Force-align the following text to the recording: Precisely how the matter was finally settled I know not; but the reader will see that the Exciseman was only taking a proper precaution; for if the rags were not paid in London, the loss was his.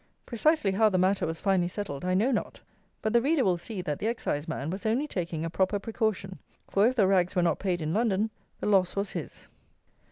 Precisely 0.25 0.71
how 0.71 0.89
the 0.89 0.97
matter 0.97 1.27
was 1.27 1.39
finally 1.39 1.67
settled 1.67 2.03
I 2.03 2.15
know 2.15 2.31
not; 2.31 2.59
but 3.03 3.13
the 3.13 3.21
reader 3.21 3.43
will 3.43 3.57
see 3.59 3.83
that 3.83 3.99
the 3.99 4.07
Exciseman 4.07 4.71
was 4.71 4.83
only 4.83 5.05
taking 5.07 5.45
a 5.45 5.49
proper 5.51 5.77
precaution; 5.77 6.39
for 6.67 6.87
if 6.87 6.95
the 6.95 7.05
rags 7.05 7.35
were 7.35 7.43
not 7.43 7.59
paid 7.59 7.83
in 7.83 7.93
London, 7.93 8.31
the 8.59 8.65
loss 8.65 8.95
was 8.95 9.11
his. 9.11 9.47